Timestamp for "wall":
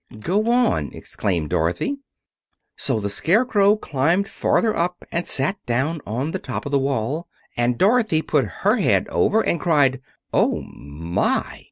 6.79-7.27